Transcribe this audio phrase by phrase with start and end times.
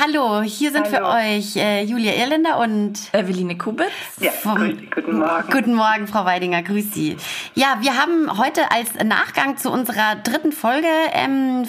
[0.00, 0.96] hallo, hier sind Hallo.
[0.96, 3.88] für euch äh, Julia Irländer und Eveline Kubitz.
[4.18, 5.50] Ja, vom- guten Morgen.
[5.50, 7.16] Guten Morgen, Frau Weidinger, grüß Sie.
[7.54, 11.66] Ja, wir haben heute als Nachgang zu unserer dritten Folge, ähm,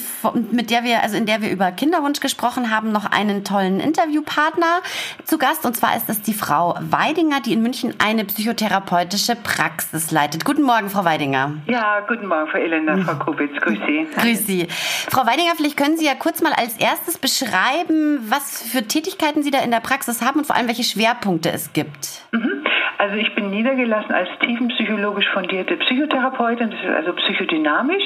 [0.50, 4.80] mit der wir, also in der wir über Kinderwunsch gesprochen haben, noch einen tollen Interviewpartner
[5.24, 5.66] zu Gast.
[5.66, 10.44] Und zwar ist es die Frau Weidinger, die in München eine psychotherapeutische Praxis leitet.
[10.44, 11.56] Guten Morgen, Frau Weidinger.
[11.66, 14.06] Ja, guten Morgen, Frau Elender, Frau Kubitz, grüß Sie.
[14.16, 14.68] Grüß Sie.
[15.10, 19.50] Frau Weidinger, vielleicht können Sie ja kurz mal als erstes beschreiben, was für Tätigkeiten Sie
[19.50, 22.22] da in der Praxis haben und vor allem welche Schwerpunkte es gibt.
[22.32, 22.64] Mhm.
[22.98, 28.04] Also ich bin niedergelassen als tiefenpsychologisch fundierte Psychotherapeutin, das ist also psychodynamisch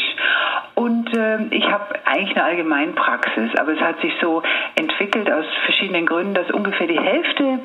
[0.75, 4.43] und ähm, ich habe eigentlich eine Allgemeinpraxis, aber es hat sich so
[4.75, 7.59] entwickelt aus verschiedenen Gründen, dass ungefähr die Hälfte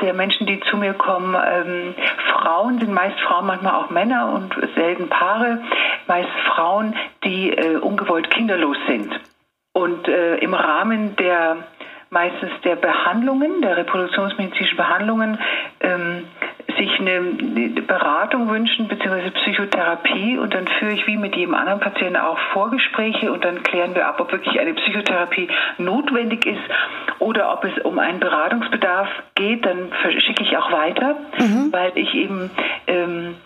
[0.00, 1.94] der Menschen, die zu mir kommen, ähm,
[2.32, 5.60] Frauen sind, meist Frauen, manchmal auch Männer und selten Paare,
[6.06, 9.18] meist Frauen, die äh, ungewollt kinderlos sind.
[9.72, 11.58] Und äh, im Rahmen der
[12.10, 15.38] meistens der Behandlungen, der reproduktionsmedizinischen Behandlungen,
[15.80, 16.24] ähm,
[16.76, 17.20] sich eine,
[17.86, 20.38] Beratung wünschen, beziehungsweise Psychotherapie.
[20.38, 24.06] Und dann führe ich wie mit jedem anderen Patienten auch Vorgespräche und dann klären wir
[24.06, 26.62] ab, ob wirklich eine Psychotherapie notwendig ist
[27.18, 29.64] oder ob es um einen Beratungsbedarf geht.
[29.64, 31.16] Dann schicke ich auch weiter,
[31.70, 32.50] weil ich eben
[32.86, 33.36] ähm,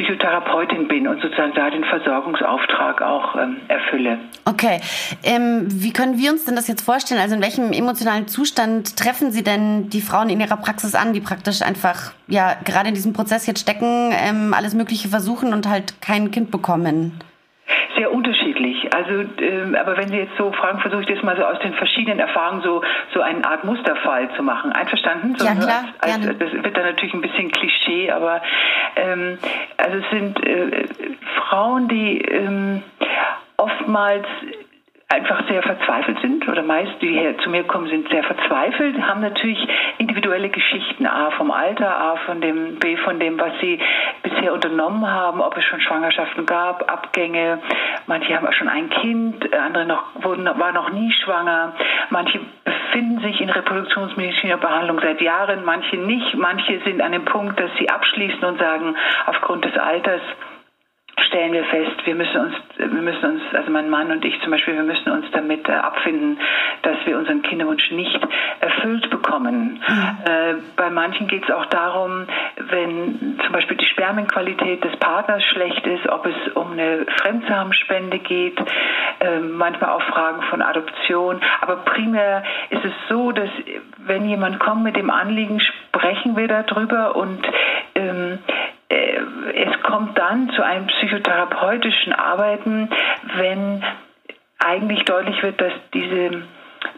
[0.00, 4.18] Psychotherapeutin bin und sozusagen da den Versorgungsauftrag auch ähm, erfülle.
[4.44, 4.80] Okay,
[5.22, 7.20] ähm, wie können wir uns denn das jetzt vorstellen?
[7.20, 11.20] Also in welchem emotionalen Zustand treffen Sie denn die Frauen in Ihrer Praxis an, die
[11.20, 16.00] praktisch einfach ja gerade in diesem Prozess jetzt stecken, ähm, alles Mögliche versuchen und halt
[16.00, 17.12] kein Kind bekommen?
[18.90, 21.74] Also, ähm, aber wenn Sie jetzt so fragen, versuche ich das mal so aus den
[21.74, 22.82] verschiedenen Erfahrungen so
[23.14, 24.72] so eine Art Musterfall zu machen.
[24.72, 25.34] Einverstanden?
[25.36, 28.42] So Ja, klar, Als, als, das wird dann natürlich ein bisschen Klischee, aber
[28.96, 29.38] ähm,
[29.76, 30.86] also es sind äh,
[31.36, 32.82] Frauen, die ähm,
[33.56, 34.26] oftmals
[35.12, 39.20] einfach sehr verzweifelt sind oder meist, die hier zu mir kommen, sind sehr verzweifelt, haben
[39.20, 39.58] natürlich
[39.98, 43.80] individuelle Geschichten, A vom Alter, A von dem, B von dem, was sie
[44.22, 47.58] bisher unternommen haben, ob es schon Schwangerschaften gab, Abgänge,
[48.06, 51.74] manche haben auch schon ein Kind, andere noch, wurden, waren noch nie schwanger,
[52.10, 57.58] manche befinden sich in reproduktionsmedizinischer Behandlung seit Jahren, manche nicht, manche sind an dem Punkt,
[57.58, 58.96] dass sie abschließen und sagen,
[59.26, 60.22] aufgrund des Alters,
[61.30, 64.50] stellen wir fest, wir müssen uns, wir müssen uns, also mein Mann und ich zum
[64.50, 66.38] Beispiel, wir müssen uns damit äh, abfinden,
[66.82, 68.20] dass wir unseren Kinderwunsch nicht
[68.60, 69.82] erfüllt bekommen.
[70.24, 72.26] Äh, bei manchen geht es auch darum,
[72.56, 78.58] wenn zum Beispiel die Spermienqualität des Partners schlecht ist, ob es um eine Fremdsamenspende geht,
[79.20, 81.40] äh, manchmal auch Fragen von Adoption.
[81.60, 83.50] Aber primär ist es so, dass
[83.98, 87.40] wenn jemand kommt mit dem Anliegen, sprechen wir darüber und
[87.94, 88.59] ähm, äh,
[88.90, 92.90] es kommt dann zu einem psychotherapeutischen Arbeiten,
[93.36, 93.84] wenn
[94.58, 96.42] eigentlich deutlich wird, dass diese,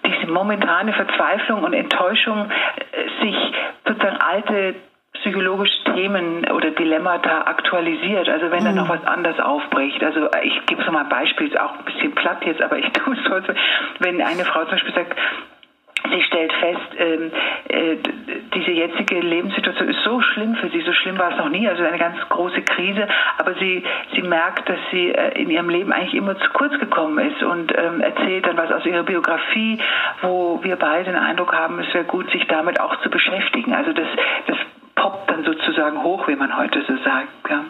[0.04, 3.36] diese momentane Verzweiflung und Enttäuschung äh, sich
[3.86, 4.74] sozusagen alte
[5.14, 8.28] psychologische Themen oder Dilemmata aktualisiert.
[8.28, 10.02] Also wenn da noch was anderes aufbricht.
[10.02, 12.90] Also ich gebe so mal ein Beispiel, ist auch ein bisschen platt jetzt, aber ich
[12.92, 13.54] tue es trotzdem.
[14.00, 15.16] Wenn eine Frau zum Beispiel sagt,
[16.10, 18.00] Sie stellt fest, äh, d-
[18.54, 21.82] diese jetzige Lebenssituation ist so schlimm für sie, so schlimm war es noch nie, also
[21.84, 23.06] eine ganz große Krise,
[23.38, 23.82] aber sie,
[24.14, 27.72] sie merkt, dass sie äh, in ihrem Leben eigentlich immer zu kurz gekommen ist und
[27.78, 29.78] ähm, erzählt dann was aus ihrer Biografie,
[30.22, 33.72] wo wir beide den Eindruck haben, es wäre gut, sich damit auch zu beschäftigen.
[33.74, 34.08] Also das,
[34.48, 34.56] das
[34.94, 37.28] poppt dann sozusagen hoch, wie man heute so sagt.
[37.48, 37.64] Ja.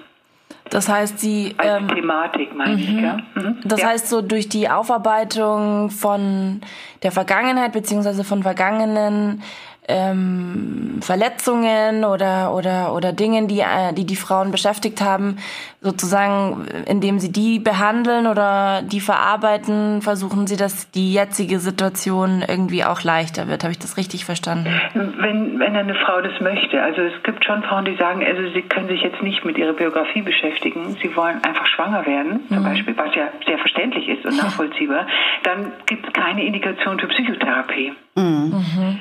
[0.71, 1.55] Das heißt, Sie.
[1.59, 2.89] Als Ähm, Thematik, meine ich.
[2.89, 3.19] Ja?
[3.35, 3.59] Mhm.
[3.65, 3.89] das ja.
[3.89, 6.61] heißt, so durch die Aufarbeitung von
[7.03, 9.43] der Vergangenheit beziehungsweise von vergangenen
[9.89, 15.39] ähm, Verletzungen oder oder oder Dingen, die äh, die die Frauen beschäftigt haben,
[15.81, 22.85] sozusagen, indem sie die behandeln oder die verarbeiten, versuchen sie, dass die jetzige Situation irgendwie
[22.85, 23.65] auch leichter wird.
[23.65, 24.69] Habe ich das richtig verstanden?
[24.95, 26.81] Wenn, wenn eine Frau das möchte.
[26.81, 29.73] Also es gibt schon Frauen, die sagen, also sie können sich jetzt nicht mit ihrer
[29.73, 30.97] Biografie beschäftigen.
[31.03, 35.07] Sie wollen einfach schwanger werden, zum Beispiel, was ja sehr verständlich ist und nachvollziehbar.
[35.43, 37.93] Dann gibt es keine Indikation für Psychotherapie.
[38.15, 38.97] Gell?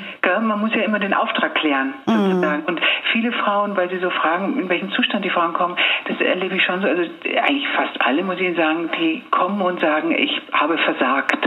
[0.47, 2.64] Man muss ja immer den Auftrag klären, sozusagen.
[2.66, 5.78] Und viele Frauen, weil sie so fragen, in welchem Zustand die Frauen kommen,
[6.08, 9.61] das erlebe ich schon so, also eigentlich fast alle, muss ich Ihnen sagen, die kommen
[9.61, 11.38] und sagen, ich habe versagt.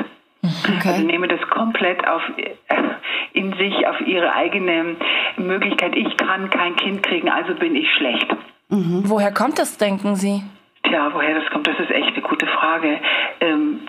[0.84, 2.54] Also nehme das komplett auf, äh,
[3.32, 4.96] in sich, auf ihre eigene
[5.36, 5.96] Möglichkeit.
[5.96, 8.26] Ich kann kein Kind kriegen, also bin ich schlecht.
[8.68, 10.42] Woher kommt das, denken Sie?
[10.84, 13.00] Tja, woher das kommt, das ist echt eine gute Frage.
[13.40, 13.80] Ähm,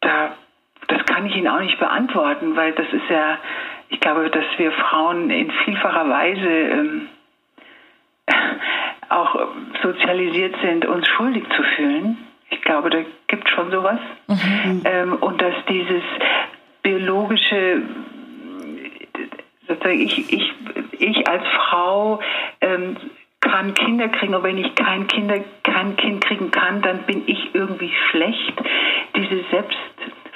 [0.00, 0.30] da,
[0.88, 3.38] das kann ich Ihnen auch nicht beantworten, weil das ist ja,
[3.90, 7.08] ich glaube, dass wir Frauen in vielfacher Weise ähm,
[9.08, 9.48] auch
[9.82, 12.16] sozialisiert sind, uns schuldig zu fühlen.
[12.50, 13.98] Ich glaube, da gibt es schon sowas.
[14.84, 16.02] Ähm, und dass dieses
[16.82, 17.82] biologische
[19.66, 20.52] sozusagen, ich, ich,
[20.98, 22.20] ich als Frau
[22.60, 22.96] ähm,
[23.40, 27.54] kann Kinder kriegen und wenn ich kein, Kinder, kein Kind kriegen kann, dann bin ich
[27.54, 28.54] irgendwie schlecht.
[29.16, 29.42] Diese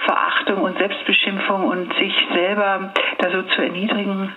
[0.05, 4.33] Selbstverachtung und Selbstbeschimpfung und sich selber da so zu erniedrigen,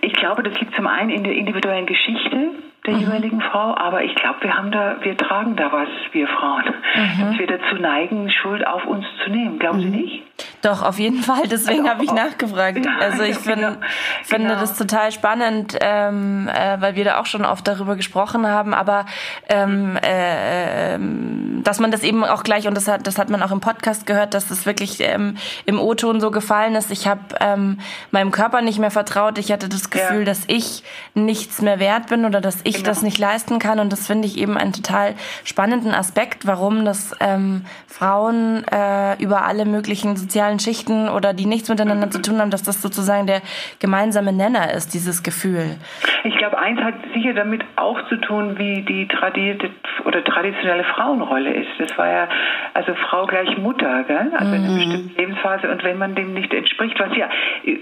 [0.00, 2.50] ich glaube, das liegt zum einen in der individuellen Geschichte
[2.84, 3.00] der mhm.
[3.00, 7.20] jeweiligen Frau, aber ich glaube, wir haben da, wir tragen da was, wir Frauen, mhm.
[7.20, 9.60] dass wir dazu neigen, Schuld auf uns zu nehmen.
[9.60, 9.82] Glauben mhm.
[9.82, 10.22] Sie nicht?
[10.62, 11.42] Doch, auf jeden Fall.
[11.50, 12.84] Deswegen habe ich nachgefragt.
[13.00, 13.76] Also ich find, genau.
[14.24, 14.60] finde genau.
[14.60, 18.74] das total spannend, ähm, äh, weil wir da auch schon oft darüber gesprochen haben.
[18.74, 19.06] Aber
[19.48, 23.42] ähm, äh, ähm, dass man das eben auch gleich, und das hat, das hat man
[23.42, 26.90] auch im Podcast gehört, dass das wirklich ähm, im O-Ton so gefallen ist.
[26.90, 27.78] Ich habe ähm,
[28.10, 29.38] meinem Körper nicht mehr vertraut.
[29.38, 30.24] Ich hatte das Gefühl, ja.
[30.24, 30.82] dass ich
[31.14, 32.86] nichts mehr wert bin oder dass ich genau.
[32.86, 33.80] das nicht leisten kann.
[33.80, 35.14] Und das finde ich eben einen total
[35.44, 41.68] spannenden Aspekt, warum das ähm, Frauen äh, über alle möglichen sozialen Schichten oder die nichts
[41.68, 43.42] miteinander zu tun haben, dass das sozusagen der
[43.78, 45.76] gemeinsame Nenner ist, dieses Gefühl.
[46.24, 49.70] Ich glaube, eins hat sicher damit auch zu tun, wie die tradierte
[50.04, 51.70] oder traditionelle Frauenrolle ist.
[51.78, 52.28] Das war ja
[52.74, 54.32] also Frau gleich Mutter, gell?
[54.32, 54.54] also mhm.
[54.54, 55.70] in einer bestimmten Lebensphase.
[55.70, 57.28] Und wenn man dem nicht entspricht, was ja,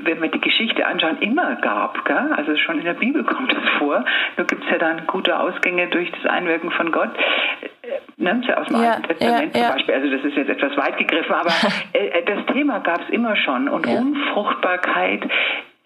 [0.03, 2.33] wenn wir die Geschichte anschauen, immer gab, gell?
[2.37, 4.05] also schon in der Bibel kommt es vor,
[4.37, 7.11] nur gibt es ja dann gute Ausgänge durch das Einwirken von Gott
[8.17, 9.95] ne, aus dem ja, Alten Testament ja, zum Beispiel.
[9.95, 11.51] Also das ist jetzt etwas weit gegriffen, aber
[11.93, 13.69] äh, äh, das Thema gab es immer schon.
[13.69, 13.87] Und.
[13.87, 15.23] Unfruchtbarkeit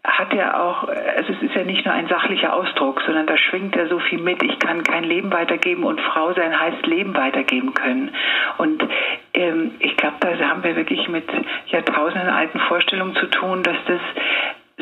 [0.04, 3.74] hat ja auch, also es ist ja nicht nur ein sachlicher Ausdruck, sondern da schwingt
[3.74, 4.42] ja so viel mit.
[4.42, 8.14] Ich kann kein Leben weitergeben und Frau sein heißt Leben weitergeben können.
[8.58, 8.86] Und
[9.32, 11.24] ähm, ich glaube, da haben wir wirklich mit
[11.68, 14.00] Jahrtausenden alten Vorstellungen zu tun, dass das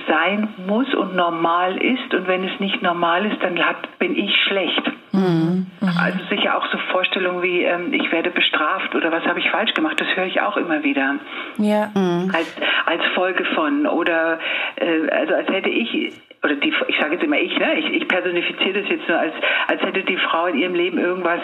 [0.08, 2.12] sein muss und normal ist.
[2.12, 4.82] Und wenn es nicht normal ist, dann hat, bin ich schlecht.
[5.12, 5.66] Mhm.
[5.80, 9.74] Also sicher auch so Vorstellungen wie, ähm, ich werde bestraft oder was habe ich falsch
[9.74, 11.16] gemacht, das höre ich auch immer wieder.
[11.58, 11.90] Ja.
[11.94, 12.30] Mhm.
[12.34, 12.54] Als,
[12.86, 13.86] als Folge von.
[13.86, 14.38] Oder
[14.76, 16.12] äh, also als hätte ich
[16.42, 17.78] oder die, ich sage jetzt immer ich, ne?
[17.78, 19.34] ich, ich personifiziere das jetzt nur als,
[19.68, 21.40] als hätte die Frau in ihrem Leben irgendwas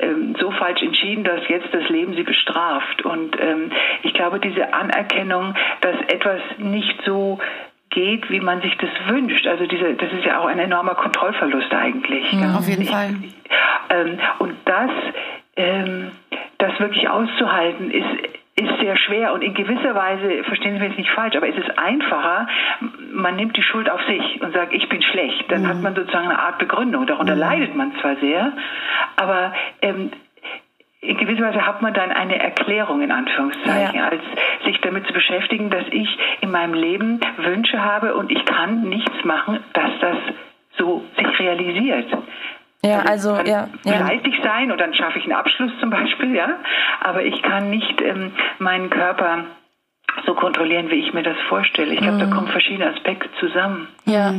[0.00, 3.04] ähm, so falsch entschieden, dass jetzt das Leben sie bestraft.
[3.04, 3.70] Und ähm,
[4.02, 7.38] ich glaube, diese Anerkennung, dass etwas nicht so
[7.94, 9.46] geht, wie man sich das wünscht.
[9.46, 12.30] Also diese, das ist ja auch ein enormer Kontrollverlust eigentlich.
[12.32, 13.14] Ja, auf jeden ich, Fall.
[13.90, 14.90] Ähm, und das,
[15.56, 16.10] ähm,
[16.58, 20.98] das wirklich auszuhalten, ist ist sehr schwer und in gewisser Weise, verstehen Sie mich jetzt
[20.98, 22.46] nicht falsch, aber es ist einfacher,
[23.12, 25.50] man nimmt die Schuld auf sich und sagt, ich bin schlecht.
[25.50, 25.68] Dann mhm.
[25.68, 27.04] hat man sozusagen eine Art Begründung.
[27.06, 27.40] Darunter mhm.
[27.40, 28.52] leidet man zwar sehr,
[29.16, 29.52] aber
[29.82, 30.12] ähm,
[31.04, 34.08] in gewisser Weise hat man dann eine Erklärung in Anführungszeichen, ja.
[34.08, 34.22] als
[34.64, 36.08] sich damit zu beschäftigen, dass ich
[36.40, 40.16] in meinem Leben Wünsche habe und ich kann nichts machen, dass das
[40.78, 42.10] so sich realisiert.
[42.82, 43.92] Ja, also, also ja, ja.
[43.92, 46.58] fleißig sein und dann schaffe ich einen Abschluss zum Beispiel, ja.
[47.00, 49.44] Aber ich kann nicht ähm, meinen Körper
[50.26, 51.92] so kontrollieren, wie ich mir das vorstelle.
[51.92, 52.20] Ich glaube, mhm.
[52.20, 53.88] da kommen verschiedene Aspekte zusammen.
[54.04, 54.34] Ja.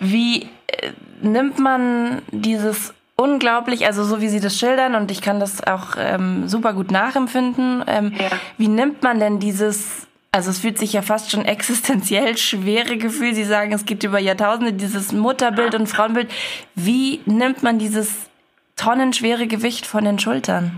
[0.00, 5.38] Wie äh, nimmt man dieses unglaublich, also so wie Sie das schildern und ich kann
[5.38, 7.84] das auch ähm, super gut nachempfinden.
[7.86, 8.28] Ähm, ja.
[8.58, 13.34] Wie nimmt man denn dieses, also es fühlt sich ja fast schon existenziell schwere Gefühl.
[13.34, 16.28] Sie sagen, es gibt über Jahrtausende dieses Mutterbild und Frauenbild.
[16.74, 18.28] Wie nimmt man dieses
[18.76, 20.72] tonnenschwere Gewicht von den Schultern?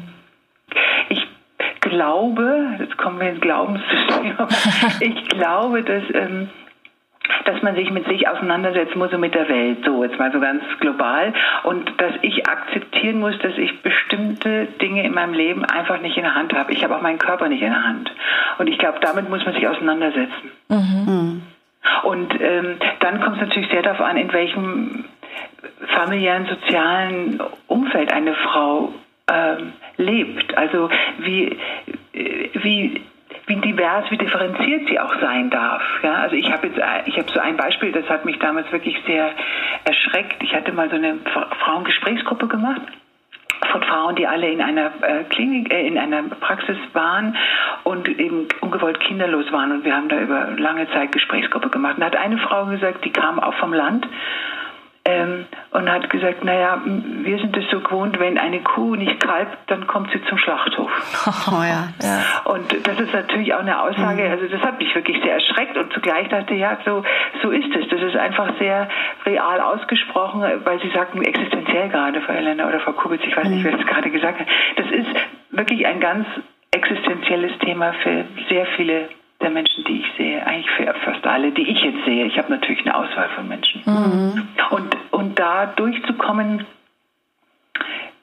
[1.09, 1.27] Ich
[1.81, 4.37] glaube, jetzt kommen wir ins Glaubenssystem,
[5.01, 6.49] ich glaube, dass ähm,
[7.45, 10.41] dass man sich mit sich auseinandersetzen muss und mit der Welt, so jetzt mal so
[10.41, 11.33] ganz global
[11.65, 16.23] und dass ich akzeptieren muss, dass ich bestimmte Dinge in meinem Leben einfach nicht in
[16.23, 16.73] der Hand habe.
[16.73, 18.11] Ich habe auch meinen Körper nicht in der Hand
[18.59, 20.51] und ich glaube, damit muss man sich auseinandersetzen.
[20.69, 21.43] Mhm.
[22.03, 25.05] Und ähm, dann kommt es natürlich sehr darauf an, in welchem
[25.95, 28.95] familiären, sozialen Umfeld eine Frau
[29.31, 30.57] ähm, lebt.
[30.57, 30.89] Also
[31.19, 31.57] wie,
[32.13, 33.03] wie
[33.47, 35.83] wie divers, wie differenziert sie auch sein darf.
[36.03, 38.97] Ja, also ich habe jetzt, ich habe so ein Beispiel, das hat mich damals wirklich
[39.07, 39.31] sehr
[39.85, 40.43] erschreckt.
[40.43, 41.19] Ich hatte mal so eine
[41.61, 42.83] Frauengesprächsgruppe gemacht
[43.71, 47.37] von Frauen, die alle in einer äh, Klinik, äh, in einer Praxis waren
[47.83, 49.73] und eben ungewollt kinderlos waren.
[49.73, 51.95] Und wir haben da über lange Zeit Gesprächsgruppe gemacht.
[51.95, 54.07] Und da hat eine Frau gesagt, die kam auch vom Land
[55.07, 59.57] ähm, und hat gesagt, naja, wir sind es so gewohnt, wenn eine Kuh nicht kalbt,
[59.67, 60.91] dann kommt sie zum Schlachthof.
[61.47, 61.89] Oh, ja.
[62.03, 62.23] ja.
[62.45, 64.31] Und das ist natürlich auch eine Aussage, mhm.
[64.31, 67.03] also das hat mich wirklich sehr erschreckt und zugleich dachte ich, ja, so,
[67.43, 67.89] so ist es.
[67.89, 68.89] Das ist einfach sehr
[69.27, 73.63] real ausgesprochen, weil Sie sagten existenziell gerade, Frau Helena oder Frau Kubitz, ich weiß nicht,
[73.63, 73.71] mhm.
[73.71, 74.47] wer das gerade gesagt hat.
[74.77, 75.09] Das ist
[75.51, 76.27] wirklich ein ganz
[76.71, 79.09] existenzielles Thema für sehr viele
[79.41, 82.27] der Menschen, die ich sehe, eigentlich für fast alle, die ich jetzt sehe.
[82.27, 83.83] Ich habe natürlich eine Auswahl von Menschen.
[83.85, 84.49] Mhm.
[84.71, 86.65] Und, und da durchzukommen,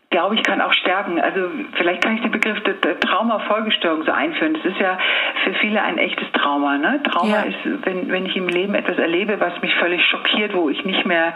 [0.10, 1.20] glaube ich, kann auch stärken.
[1.20, 4.54] Also vielleicht kann ich den Begriff der, Traumafolgestörung so einführen.
[4.54, 4.98] Das ist ja
[5.44, 6.78] für viele ein echtes Trauma.
[6.78, 7.02] Ne?
[7.04, 7.42] Trauma ja.
[7.42, 11.06] ist, wenn, wenn ich im Leben etwas erlebe, was mich völlig schockiert, wo ich nicht
[11.06, 11.36] mehr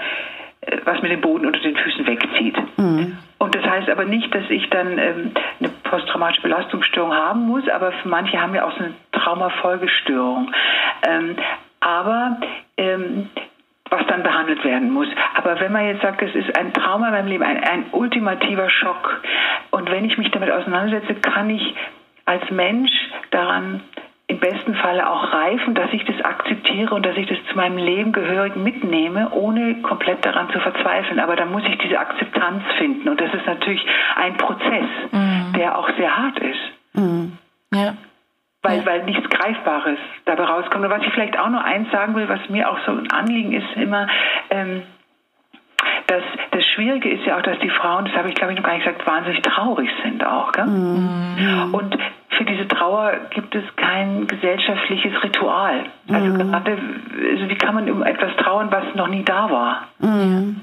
[0.62, 2.58] äh, was mir den Boden unter den Füßen wegzieht.
[2.78, 3.18] Mhm.
[3.38, 7.92] Und das heißt aber nicht, dass ich dann ähm, eine posttraumatische Belastungsstörung haben muss, aber
[7.92, 10.52] für manche haben ja auch so eine Traumafolgestörung.
[11.08, 11.36] Ähm,
[11.80, 12.38] aber
[12.78, 13.30] ähm,
[13.90, 15.08] was dann behandelt werden muss.
[15.36, 18.70] Aber wenn man jetzt sagt, es ist ein Trauma in meinem Leben, ein, ein ultimativer
[18.70, 19.22] Schock,
[19.72, 21.76] und wenn ich mich damit auseinandersetze, kann ich
[22.26, 22.92] als Mensch
[23.32, 23.82] daran
[24.28, 27.78] im besten Falle auch reifen, dass ich das akzeptiere und dass ich das zu meinem
[27.78, 31.20] Leben gehörig mitnehme, ohne komplett daran zu verzweifeln.
[31.20, 33.08] Aber da muss ich diese Akzeptanz finden.
[33.08, 35.54] Und das ist natürlich ein Prozess, mhm.
[35.56, 36.65] der auch sehr hart ist.
[38.78, 40.86] Weil, weil nichts Greifbares dabei rauskommt.
[40.86, 43.54] Und was ich vielleicht auch nur eins sagen will, was mir auch so ein Anliegen
[43.54, 44.08] ist, immer,
[44.50, 44.84] ähm,
[46.08, 48.66] dass das Schwierige ist ja auch, dass die Frauen, das habe ich glaube ich noch
[48.66, 50.52] gar nicht gesagt, wahnsinnig traurig sind auch.
[50.52, 50.66] Gell?
[50.66, 51.74] Mhm.
[51.74, 51.98] Und
[52.30, 55.86] für diese Trauer gibt es kein gesellschaftliches Ritual.
[56.10, 56.38] Also mhm.
[56.38, 56.78] gerade,
[57.32, 59.88] also wie kann man um etwas trauern, was noch nie da war?
[60.00, 60.62] Mhm.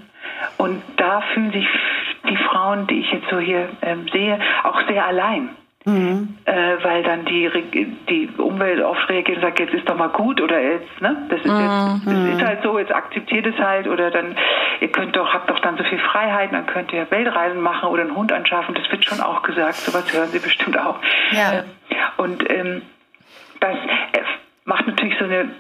[0.59, 1.67] Und da fühlen sich
[2.29, 5.51] die Frauen, die ich jetzt so hier ähm, sehe, auch sehr allein.
[5.85, 6.39] Mhm.
[6.45, 7.51] Äh, weil dann die,
[8.09, 11.27] die Umwelt oft reagiert und sagt, jetzt ist doch mal gut oder jetzt, ne?
[11.29, 12.47] Das ist jetzt, das ist mhm.
[12.47, 14.37] halt so, jetzt akzeptiert es halt oder dann,
[14.81, 18.03] ihr könnt doch, habt doch dann so viel Freiheit, dann könnt ihr Weltreisen machen oder
[18.03, 21.01] einen Hund anschaffen, das wird schon auch gesagt, sowas hören Sie bestimmt auch.
[21.33, 21.53] Ja.
[21.53, 21.63] Äh,
[22.17, 22.83] und ähm,
[23.59, 24.21] das äh,
[24.65, 25.51] macht natürlich so eine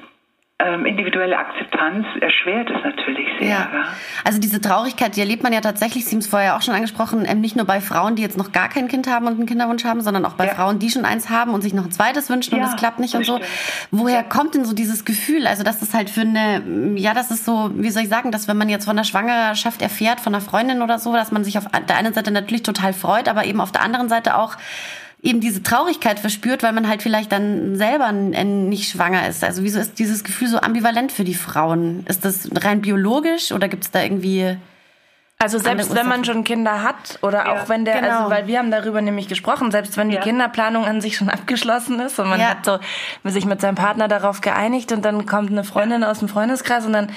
[0.64, 3.48] ähm, individuelle Akzeptanz erschwert es natürlich sehr.
[3.48, 3.70] Ja.
[3.72, 3.84] ja.
[4.24, 7.24] Also diese Traurigkeit, die erlebt man ja tatsächlich, Sie haben es vorher auch schon angesprochen,
[7.26, 9.84] ähm, nicht nur bei Frauen, die jetzt noch gar kein Kind haben und einen Kinderwunsch
[9.84, 10.54] haben, sondern auch bei ja.
[10.54, 13.00] Frauen, die schon eins haben und sich noch ein zweites wünschen ja, und es klappt
[13.00, 13.36] nicht und so.
[13.36, 13.50] Stimmt.
[13.90, 15.46] Woher kommt denn so dieses Gefühl?
[15.46, 16.62] Also das ist halt für eine,
[16.96, 19.82] ja, das ist so, wie soll ich sagen, dass wenn man jetzt von der Schwangerschaft
[19.82, 22.92] erfährt, von einer Freundin oder so, dass man sich auf der einen Seite natürlich total
[22.92, 24.56] freut, aber eben auf der anderen Seite auch
[25.22, 29.44] eben diese Traurigkeit verspürt, weil man halt vielleicht dann selber nicht schwanger ist.
[29.44, 32.04] Also wieso ist dieses Gefühl so ambivalent für die Frauen?
[32.08, 34.56] Ist das rein biologisch oder gibt es da irgendwie
[35.42, 38.18] also selbst wenn man schon Kinder hat oder ja, auch wenn der, also genau.
[38.20, 40.20] also weil wir haben darüber nämlich gesprochen, selbst wenn die ja.
[40.20, 42.50] Kinderplanung an sich schon abgeschlossen ist und man ja.
[42.50, 42.78] hat so
[43.24, 46.92] sich mit seinem Partner darauf geeinigt und dann kommt eine Freundin aus dem Freundeskreis und
[46.92, 47.08] dann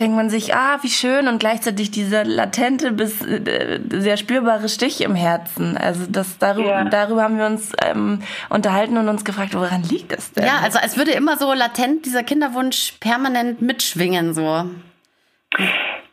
[0.00, 5.00] denkt man sich, ah, wie schön und gleichzeitig dieser latente bis äh, sehr spürbare Stich
[5.00, 5.76] im Herzen.
[5.76, 10.32] Also das darüber, darüber haben wir uns ähm, unterhalten und uns gefragt, woran liegt es
[10.32, 10.44] denn?
[10.44, 14.64] Ja, also als würde immer so latent dieser Kinderwunsch permanent mitschwingen so.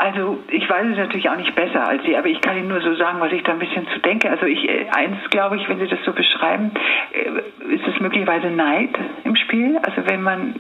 [0.02, 2.82] Also ich weiß es natürlich auch nicht besser als Sie, aber ich kann Ihnen nur
[2.82, 4.32] so sagen, was ich da ein bisschen zu denke.
[4.32, 6.72] Also ich äh, eins glaube ich, wenn Sie das so beschreiben,
[7.14, 9.78] äh, ist es möglicherweise Neid im Spiel.
[9.78, 10.56] Also wenn man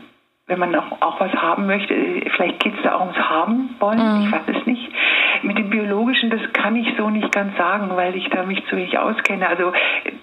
[0.45, 1.95] wenn man auch, auch was haben möchte,
[2.35, 4.25] vielleicht geht es da auch ums Haben wollen, mhm.
[4.25, 4.91] ich weiß es nicht.
[5.41, 8.75] Mit dem Biologischen, das kann ich so nicht ganz sagen, weil ich da mich zu
[8.77, 9.47] wenig auskenne.
[9.47, 9.71] Also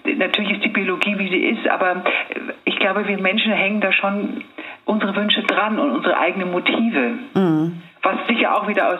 [0.05, 2.03] äh, natürlich ist die Biologie, wie sie ist, aber
[2.63, 4.45] ich glaube, wir Menschen hängen da schon
[4.85, 7.17] unsere Wünsche dran und unsere eigenen Motive.
[7.33, 8.99] Mhm was sicher auch wieder aus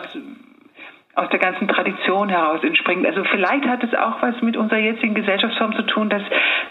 [1.14, 3.04] aus der ganzen Tradition heraus entspringt.
[3.06, 6.22] Also vielleicht hat es auch was mit unserer jetzigen Gesellschaftsform zu tun, dass,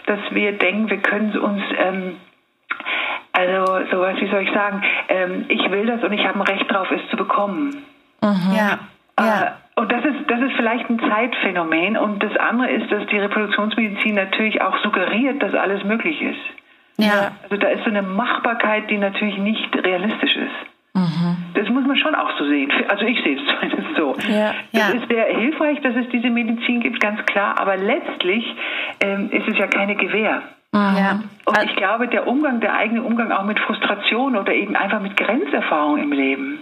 [0.06, 2.16] dass wir denken, wir können uns, ähm,
[3.32, 6.70] also sowas, wie soll ich sagen, ähm, ich will das und ich habe ein Recht
[6.70, 7.84] drauf, es zu bekommen.
[8.22, 8.56] Mhm.
[8.56, 8.78] Ja.
[9.16, 9.56] Äh, ja.
[9.76, 11.96] Und das ist, das ist vielleicht ein Zeitphänomen.
[11.96, 16.40] Und das andere ist, dass die Reproduktionsmedizin natürlich auch suggeriert, dass alles möglich ist.
[16.98, 17.32] Ja.
[17.42, 20.69] Also da ist so eine Machbarkeit, die natürlich nicht realistisch ist.
[20.94, 21.36] Mhm.
[21.54, 22.70] Das muss man schon auch so sehen.
[22.88, 24.16] Also ich sehe es zumindest so.
[24.28, 24.88] Ja, ja.
[24.88, 27.60] Es ist sehr hilfreich, dass es diese Medizin gibt, ganz klar.
[27.60, 28.44] Aber letztlich
[29.00, 30.42] ähm, ist es ja keine Gewähr.
[30.72, 30.96] Mhm.
[30.96, 31.20] Ja.
[31.46, 35.16] Und ich glaube, der Umgang, der eigene Umgang auch mit Frustration oder eben einfach mit
[35.16, 36.60] Grenzerfahrung im Leben,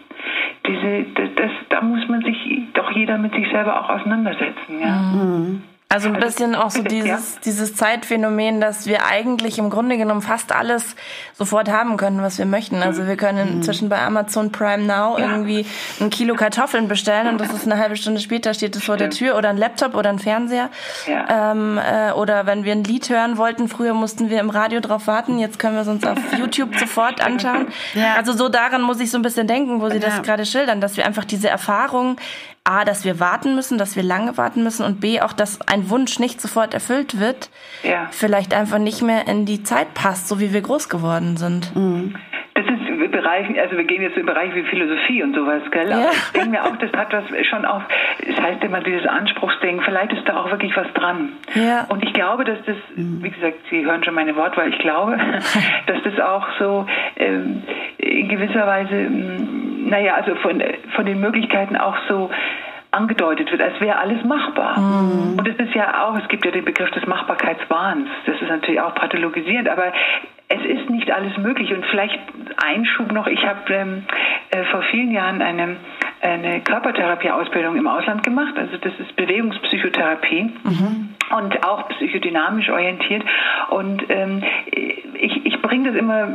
[0.67, 2.37] diese, das, das, da muss man sich
[2.75, 4.81] doch jeder mit sich selber auch auseinandersetzen.
[4.81, 4.93] Ja.
[5.15, 5.63] Mhm.
[5.91, 10.53] Also ein bisschen auch so dieses, dieses Zeitphänomen, dass wir eigentlich im Grunde genommen fast
[10.53, 10.95] alles
[11.33, 12.83] sofort haben können, was wir möchten.
[12.83, 13.57] Also wir können mhm.
[13.57, 15.65] inzwischen bei Amazon Prime Now irgendwie
[15.99, 19.09] ein Kilo Kartoffeln bestellen und das ist eine halbe Stunde später steht es vor der
[19.09, 20.69] Tür oder ein Laptop oder ein Fernseher.
[21.07, 21.53] Ja.
[21.53, 25.07] Ähm, äh, oder wenn wir ein Lied hören wollten, früher mussten wir im Radio drauf
[25.07, 27.69] warten, jetzt können wir es uns auf YouTube sofort anschauen.
[27.95, 28.17] Ja.
[28.17, 30.99] Also so daran muss ich so ein bisschen denken, wo Sie das gerade schildern, dass
[30.99, 32.19] wir einfach diese Erfahrung
[32.65, 35.89] A, dass wir warten müssen, dass wir lange warten müssen und B, auch, dass ein
[35.89, 37.51] Wunsch nicht sofort erfüllt wird,
[37.83, 38.09] ja.
[38.11, 41.75] vielleicht einfach nicht mehr in die Zeit passt, so wie wir groß geworden sind.
[41.75, 42.17] Mhm.
[43.09, 45.93] Das ist Bereich, also wir gehen jetzt in Bereich wie Philosophie und sowas, gell?
[45.93, 46.11] Aber ja.
[46.11, 47.83] ich denke mir auch, das hat was schon auch,
[48.21, 51.33] es das heißt immer dieses Anspruchsding, vielleicht ist da auch wirklich was dran.
[51.55, 51.87] Ja.
[51.89, 53.23] Und ich glaube, dass das, mhm.
[53.23, 55.17] wie gesagt, Sie hören schon meine Wortwahl, ich glaube,
[55.87, 56.87] dass das auch so
[57.17, 57.63] ähm,
[57.99, 60.63] in gewisser Weise, naja, also von,
[60.95, 62.31] von den Möglichkeiten auch so
[62.91, 64.79] angedeutet wird, als wäre alles machbar.
[64.79, 65.39] Mhm.
[65.39, 68.09] Und es ist ja auch, es gibt ja den Begriff des Machbarkeitswahns.
[68.27, 69.93] Das ist natürlich auch pathologisierend, aber
[70.49, 71.73] es ist nicht alles möglich.
[71.73, 72.19] Und vielleicht
[72.57, 74.05] Einschub noch, ich habe ähm,
[74.51, 75.77] äh, vor vielen Jahren eine,
[76.23, 78.55] eine Körpertherapieausbildung im Ausland gemacht.
[78.57, 80.45] Also das ist Bewegungspsychotherapie.
[80.65, 81.15] Mhm.
[81.37, 83.23] Und auch psychodynamisch orientiert.
[83.69, 86.29] Und ähm, ich, ich bringe das immer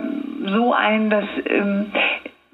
[0.45, 1.91] so ein, dass ähm,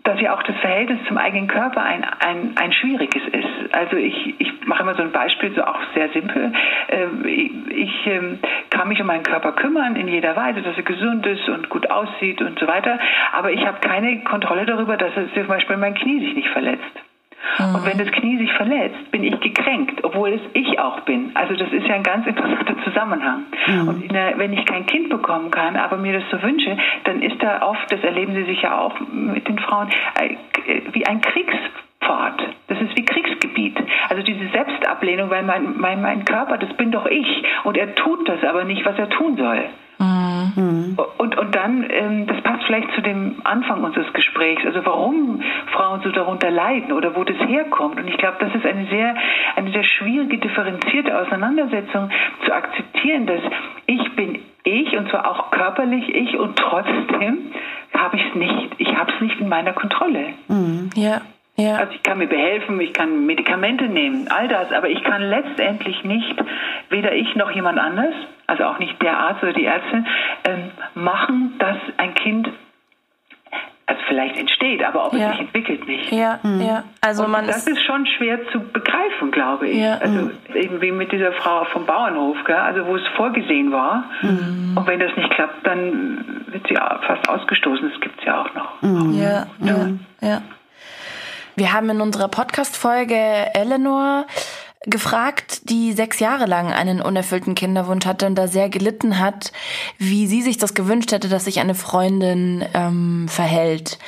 [0.09, 3.73] dass ja auch das Verhältnis zum eigenen Körper ein, ein, ein schwieriges ist.
[3.75, 6.53] Also ich, ich mache immer so ein Beispiel, so auch sehr simpel.
[6.87, 11.25] Ähm, ich ähm, kann mich um meinen Körper kümmern in jeder Weise, dass er gesund
[11.25, 12.99] ist und gut aussieht und so weiter.
[13.33, 16.83] Aber ich habe keine Kontrolle darüber, dass er zum Beispiel mein Knie sich nicht verletzt.
[17.57, 17.75] Mhm.
[17.75, 21.31] Und wenn das Knie sich verletzt, bin ich gekränkt, obwohl es ich auch bin.
[21.33, 23.45] Also das ist ja ein ganz interessanter Zusammenhang.
[23.67, 23.87] Mhm.
[23.87, 27.41] Und der, wenn ich kein Kind bekommen kann, aber mir das so wünsche, dann ist
[27.41, 30.35] da oft, das erleben Sie sicher auch mit den Frauen, äh,
[30.91, 31.21] wie ein
[32.09, 32.41] Kriegspfad.
[32.67, 33.77] Das ist wie Kriegsgebiet.
[34.09, 37.43] Also diese Selbstablehnung, weil mein, mein, mein Körper, das bin doch ich.
[37.63, 39.65] Und er tut das aber nicht, was er tun soll.
[39.99, 40.97] Mhm.
[41.17, 45.41] Und, und dann, ähm, das passt vielleicht zu dem Anfang unseres Gesprächs, also warum
[45.73, 47.99] Frauen so darunter leiden oder wo das herkommt.
[47.99, 49.15] Und ich glaube, das ist eine sehr,
[49.55, 52.09] eine sehr schwierige, differenzierte Auseinandersetzung
[52.45, 53.41] zu akzeptieren, dass
[53.87, 57.51] ich bin ich und zwar auch körperlich ich und trotzdem
[57.93, 60.33] habe ich es nicht, ich habe es nicht in meiner Kontrolle.
[60.47, 60.91] Mhm.
[60.95, 61.21] Ja.
[61.59, 61.75] Ja.
[61.75, 66.03] Also ich kann mir behelfen, ich kann Medikamente nehmen, all das, aber ich kann letztendlich
[66.03, 66.35] nicht,
[66.89, 68.13] weder ich noch jemand anders,
[68.47, 70.07] also auch nicht der Arzt oder die Ärztin,
[70.45, 72.49] ähm, machen, dass ein Kind
[73.89, 75.31] also vielleicht entsteht, aber ob ja.
[75.31, 76.11] es sich entwickelt nicht.
[76.11, 76.61] Ja, mhm.
[76.61, 76.83] ja.
[77.01, 79.77] Also und man das ist, ist schon schwer zu begreifen, glaube ich.
[79.77, 79.95] Ja.
[79.95, 80.31] Also mhm.
[80.53, 82.55] eben wie mit dieser Frau vom Bauernhof, gell?
[82.55, 84.03] also wo es vorgesehen war.
[84.21, 84.77] Mhm.
[84.77, 87.89] Und wenn das nicht klappt, dann wird sie fast ausgestoßen.
[87.89, 88.81] Das gibt es ja auch noch.
[88.83, 89.19] Mhm.
[89.19, 89.87] Ja, ja,
[90.21, 90.41] ja.
[91.59, 93.17] Wir haben in unserer Podcast-Folge
[93.53, 94.25] Eleanor
[94.85, 99.51] gefragt, die sechs Jahre lang einen unerfüllten Kinderwunsch hatte und da sehr gelitten hat,
[99.97, 103.99] wie sie sich das gewünscht hätte, dass sich eine Freundin ähm, verhält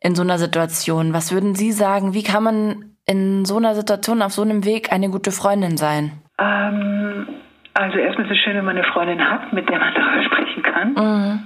[0.00, 1.12] in so einer Situation.
[1.12, 2.14] Was würden Sie sagen?
[2.14, 6.12] Wie kann man in so einer Situation auf so einem Weg eine gute Freundin sein?
[6.38, 7.26] Ähm,
[7.74, 10.62] also erstmal ist es schön, wenn man eine Freundin hat, mit der man darüber sprechen
[10.62, 10.92] kann.
[10.92, 11.40] Mhm.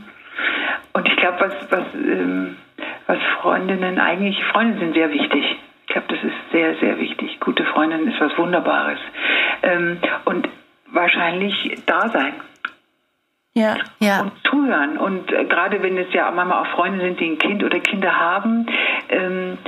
[0.92, 2.56] Und ich glaube, was, was ähm,
[3.06, 5.58] was Freundinnen eigentlich, Freundinnen sind sehr wichtig.
[5.86, 7.38] Ich glaube, das ist sehr, sehr wichtig.
[7.40, 8.98] Gute Freundinnen ist was Wunderbares.
[9.62, 10.48] Ähm, und
[10.92, 12.34] wahrscheinlich da sein.
[13.54, 14.22] Ja, ja.
[14.22, 14.98] Und zuhören.
[14.98, 18.18] Und äh, gerade wenn es ja manchmal auch Freunde sind, die ein Kind oder Kinder
[18.18, 18.66] haben,
[19.08, 19.58] ähm,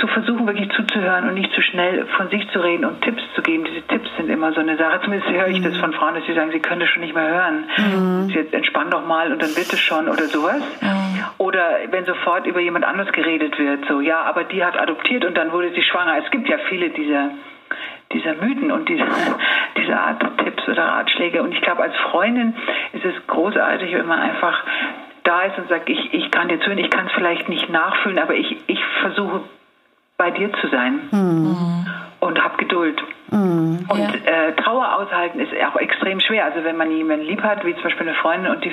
[0.00, 3.42] zu versuchen, wirklich zuzuhören und nicht zu schnell von sich zu reden und Tipps zu
[3.42, 3.64] geben.
[3.64, 5.00] Diese Tipps sind immer so eine Sache.
[5.02, 5.64] Zumindest höre ich mhm.
[5.64, 7.64] das von Frauen, dass sie sagen, sie können das schon nicht mehr hören.
[7.76, 8.30] Mhm.
[8.30, 10.62] Jetzt entspann doch mal und dann wird es schon oder sowas.
[10.80, 11.24] Mhm.
[11.38, 15.36] Oder wenn sofort über jemand anderes geredet wird, so, ja, aber die hat adoptiert und
[15.36, 16.18] dann wurde sie schwanger.
[16.24, 17.30] Es gibt ja viele dieser
[18.12, 19.06] dieser Mythen und dieser,
[19.76, 21.42] dieser Art Tipps oder Ratschläge.
[21.42, 22.54] Und ich glaube, als Freundin
[22.92, 24.62] ist es großartig, wenn man einfach
[25.24, 28.18] da ist und sagt, ich, ich kann dir zuhören, ich kann es vielleicht nicht nachfühlen,
[28.18, 29.40] aber ich, ich versuche
[30.16, 31.00] bei dir zu sein.
[31.10, 31.86] Mhm.
[32.20, 33.02] Und hab Geduld.
[33.30, 33.84] Mhm.
[33.88, 34.08] Und ja.
[34.24, 36.46] äh, Trauer aushalten ist auch extrem schwer.
[36.46, 38.72] Also wenn man jemanden lieb hat, wie zum Beispiel eine Freundin, und die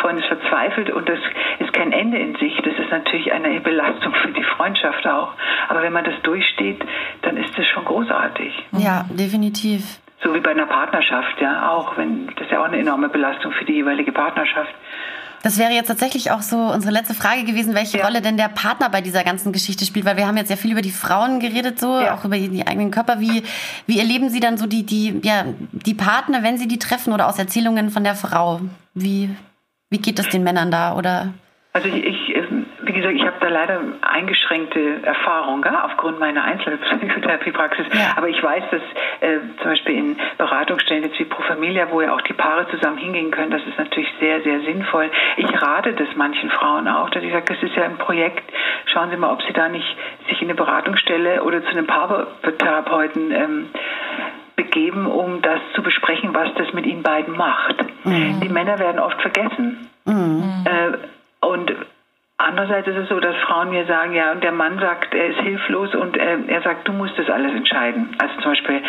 [0.00, 1.18] Freundin ist verzweifelt und das
[1.60, 5.32] ist kein Ende in sich, das ist natürlich eine Belastung für die Freundschaft auch.
[5.68, 6.84] Aber wenn man das durchsteht,
[7.22, 8.52] dann ist das schon großartig.
[8.72, 10.00] Ja, definitiv.
[10.22, 13.52] So wie bei einer Partnerschaft, ja, auch wenn das ist ja auch eine enorme Belastung
[13.52, 14.74] für die jeweilige Partnerschaft.
[15.42, 18.04] Das wäre jetzt tatsächlich auch so unsere letzte Frage gewesen, welche ja.
[18.04, 20.72] Rolle denn der Partner bei dieser ganzen Geschichte spielt, weil wir haben jetzt ja viel
[20.72, 22.14] über die Frauen geredet, so ja.
[22.14, 23.20] auch über die, eigenen Körper.
[23.20, 23.42] Wie,
[23.86, 27.28] wie erleben Sie dann so die, die, ja, die Partner, wenn Sie die treffen oder
[27.28, 28.60] aus Erzählungen von der Frau?
[28.92, 29.30] Wie,
[29.88, 30.94] wie geht das den Männern da?
[30.94, 31.32] Oder?
[31.72, 32.19] Also ich, ich
[33.00, 37.86] wie gesagt, ich habe da leider eingeschränkte Erfahrung gell, aufgrund meiner Einzelpsychotherapiepraxis.
[37.92, 38.12] Ja.
[38.16, 38.82] Aber ich weiß, dass
[39.20, 42.98] äh, zum Beispiel in Beratungsstellen jetzt wie Pro Familia, wo ja auch die Paare zusammen
[42.98, 45.10] hingehen können, das ist natürlich sehr, sehr sinnvoll.
[45.38, 48.42] Ich rate das manchen Frauen auch, dass ich sage, das ist ja ein Projekt.
[48.92, 49.96] Schauen Sie mal, ob Sie da nicht
[50.28, 53.68] sich in eine Beratungsstelle oder zu einem Paartherapeuten ähm,
[54.56, 57.76] begeben, um das zu besprechen, was das mit ihnen beiden macht.
[58.04, 58.40] Mhm.
[58.40, 59.88] Die Männer werden oft vergessen.
[60.04, 60.64] Mhm.
[60.66, 61.74] Äh, und
[62.42, 65.40] Andererseits ist es so, dass Frauen mir sagen, ja, und der Mann sagt, er ist
[65.40, 68.16] hilflos und äh, er sagt, du musst das alles entscheiden.
[68.18, 68.82] Also zum Beispiel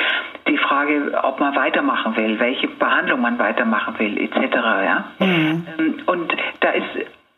[0.47, 4.55] die Frage, ob man weitermachen will, welche Behandlung man weitermachen will, etc.
[4.55, 5.05] Ja?
[5.19, 5.67] Mhm.
[5.77, 6.85] Ähm, und da ist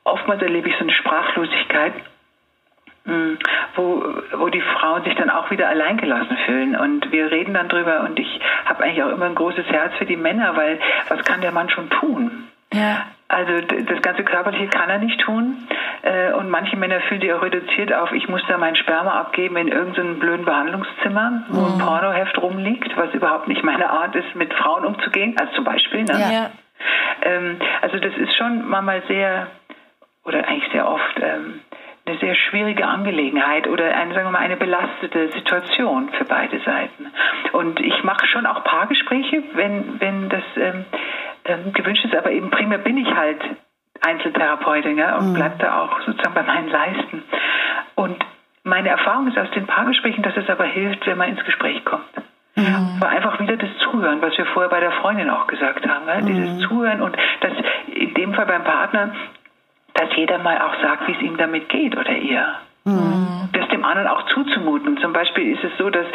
[0.03, 1.93] oftmals erlebe ich so eine Sprachlosigkeit,
[3.05, 3.39] hm,
[3.75, 6.75] wo, wo die Frauen sich dann auch wieder alleingelassen fühlen.
[6.75, 10.05] Und wir reden dann drüber und ich habe eigentlich auch immer ein großes Herz für
[10.05, 12.47] die Männer, weil was kann der Mann schon tun?
[12.71, 13.07] Ja.
[13.33, 15.67] Also das ganze Körperliche kann er nicht tun.
[16.03, 19.57] Äh, und manche Männer fühlen sich auch reduziert auf, ich muss da mein Sperma abgeben
[19.57, 21.79] in irgendeinem blöden Behandlungszimmer, wo ein mhm.
[21.79, 25.35] Pornoheft rumliegt, was überhaupt nicht meine Art ist, mit Frauen umzugehen.
[25.39, 26.03] Also zum Beispiel.
[26.03, 26.13] Ne?
[26.13, 26.51] Ja.
[27.23, 29.47] Ähm, also das ist schon manchmal sehr,
[30.25, 31.61] oder eigentlich sehr oft, ähm,
[32.05, 37.11] eine sehr schwierige Angelegenheit oder eine, sagen wir mal, eine belastete Situation für beide Seiten.
[37.53, 40.43] Und ich mache schon auch Paargespräche, wenn, wenn das
[41.45, 43.41] ähm, gewünscht ist, aber eben primär bin ich halt
[44.01, 45.33] Einzeltherapeutin ja, und mhm.
[45.33, 47.23] bleibe da auch sozusagen bei meinen Leisten.
[47.95, 48.17] Und
[48.63, 52.03] meine Erfahrung ist aus den Paargesprächen, dass es aber hilft, wenn man ins Gespräch kommt.
[52.55, 52.97] Mhm.
[52.99, 56.07] Aber einfach wieder das Zuhören, was wir vorher bei der Freundin auch gesagt haben.
[56.07, 56.21] Ja?
[56.21, 56.25] Mhm.
[56.25, 57.51] Dieses Zuhören und das
[57.87, 59.15] in dem Fall beim Partner,
[59.93, 62.55] dass jeder mal auch sagt, wie es ihm damit geht oder ihr.
[62.85, 63.49] Mhm.
[63.53, 64.97] Das anderen auch zuzumuten.
[64.97, 66.05] Zum Beispiel ist es so, dass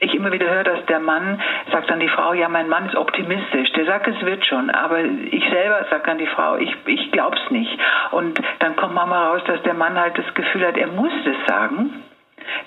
[0.00, 1.40] ich immer wieder höre, dass der Mann
[1.72, 3.72] sagt an die Frau, ja, mein Mann ist optimistisch.
[3.72, 4.70] Der sagt, es wird schon.
[4.70, 7.78] Aber ich selber sage an die Frau, ich, ich glaub's nicht.
[8.12, 11.46] Und dann kommt Mama raus, dass der Mann halt das Gefühl hat, er muss es
[11.46, 12.04] sagen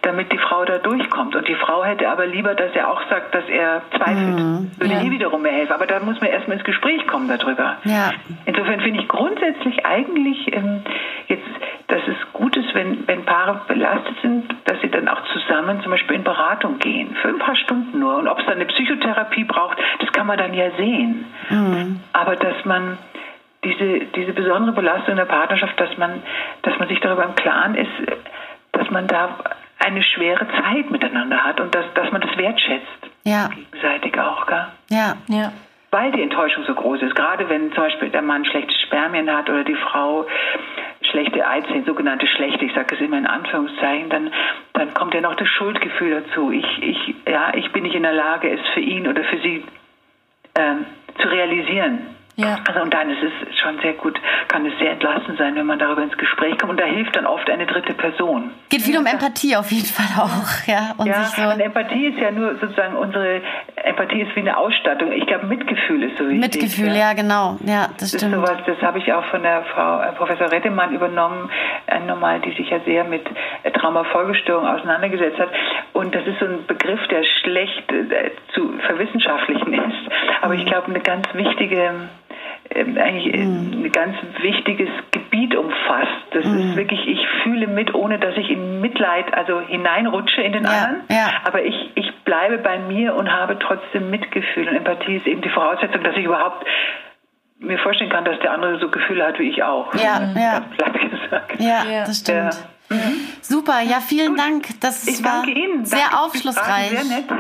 [0.01, 1.35] damit die Frau da durchkommt.
[1.35, 4.39] Und die Frau hätte aber lieber, dass er auch sagt, dass er zweifelt.
[4.39, 5.01] Mhm, Würde ja.
[5.01, 5.73] ihr wiederum mehr helfen.
[5.73, 7.77] Aber da muss man erstmal ins Gespräch kommen darüber.
[7.83, 8.11] Ja.
[8.45, 10.81] Insofern finde ich grundsätzlich eigentlich ähm,
[11.27, 11.47] jetzt,
[11.87, 15.91] dass es gut ist, wenn, wenn Paare belastet sind, dass sie dann auch zusammen zum
[15.91, 17.15] Beispiel in Beratung gehen.
[17.21, 18.17] Für ein paar Stunden nur.
[18.17, 21.25] Und ob es dann eine Psychotherapie braucht, das kann man dann ja sehen.
[21.49, 21.99] Mhm.
[22.13, 22.97] Aber dass man
[23.63, 26.23] diese, diese besondere Belastung in der Partnerschaft, dass man,
[26.63, 27.91] dass man sich darüber im Klaren ist,
[28.71, 29.37] dass man da
[29.85, 32.85] eine schwere Zeit miteinander hat und dass, dass man das wertschätzt.
[33.23, 33.49] Ja.
[33.49, 34.67] Gegenseitig auch, gell?
[34.89, 35.51] Ja, ja.
[35.91, 37.15] Weil die Enttäuschung so groß ist.
[37.15, 40.25] Gerade wenn zum Beispiel der Mann schlechte Spermien hat oder die Frau
[41.01, 44.31] schlechte Eizellen, sogenannte schlechte, ich sage es immer in Anführungszeichen, dann,
[44.73, 46.51] dann kommt ja noch das Schuldgefühl dazu.
[46.51, 49.65] Ich, ich, ja, ich bin nicht in der Lage, es für ihn oder für sie
[50.55, 50.85] ähm,
[51.19, 52.15] zu realisieren.
[52.41, 52.59] Ja.
[52.67, 55.79] Also und dann ist es schon sehr gut, kann es sehr entlastend sein, wenn man
[55.79, 56.71] darüber ins Gespräch kommt.
[56.71, 58.51] Und da hilft dann oft eine dritte Person.
[58.69, 60.93] Geht viel um Empathie auf jeden Fall auch, ja.
[60.97, 63.41] Und, ja, so und Empathie ist ja nur sozusagen unsere
[63.75, 65.11] Empathie ist wie eine Ausstattung.
[65.11, 66.39] Ich glaube, Mitgefühl ist so wichtig.
[66.39, 67.57] Mitgefühl, ja, ja genau.
[67.65, 68.33] Ja, das, das stimmt.
[68.33, 71.49] Ist sowas, das habe ich auch von der Frau äh, Professor Rettemann übernommen,
[71.87, 73.25] äh, nochmal, die sich ja sehr mit
[73.63, 75.49] äh, Traumafolgestörung auseinandergesetzt hat.
[75.93, 80.11] Und das ist so ein Begriff, der schlecht äh, zu verwissenschaftlichen ist.
[80.41, 82.09] Aber ich glaube, eine ganz wichtige
[82.75, 83.83] eigentlich mhm.
[83.83, 86.09] ein ganz wichtiges Gebiet umfasst.
[86.31, 86.59] Das mhm.
[86.59, 90.69] ist wirklich, ich fühle mit, ohne dass ich in Mitleid also hineinrutsche in den ja,
[90.69, 91.03] anderen.
[91.09, 91.29] Ja.
[91.43, 94.67] Aber ich, ich bleibe bei mir und habe trotzdem Mitgefühl.
[94.67, 96.65] Und Empathie ist eben die Voraussetzung, dass ich überhaupt
[97.59, 99.93] mir vorstellen kann, dass der andere so Gefühle hat wie ich auch.
[99.95, 100.37] Ja, mhm.
[100.37, 100.61] ja.
[100.77, 101.59] Platt gesagt.
[101.59, 102.53] Ja, das stimmt.
[102.53, 102.95] Ja.
[102.95, 103.27] Mhm.
[103.41, 104.39] Super, ja, vielen Gut.
[104.39, 104.67] Dank.
[104.81, 105.85] Das ich war Ihnen.
[105.85, 106.89] sehr Danke aufschlussreich.
[106.89, 107.31] Sehr nett.